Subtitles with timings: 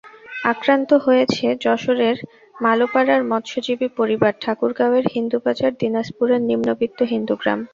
[0.43, 2.17] আক্রান্ত হয়েছে যশোরের
[2.55, 7.59] মালোপাড়ার মৎস্যজীবী পরিবার, ঠাকুরগাঁওয়ের হিন্দুবাজার, দিনাজপুরের নিম্নবিত্ত হিন্দু গ্রাম।